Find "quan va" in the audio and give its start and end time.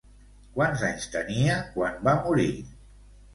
1.75-2.17